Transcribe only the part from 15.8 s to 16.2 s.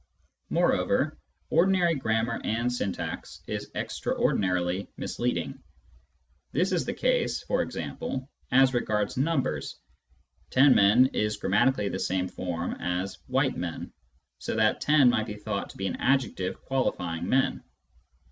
an